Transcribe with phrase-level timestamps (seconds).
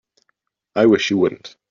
[0.75, 1.55] I wish you wouldn't.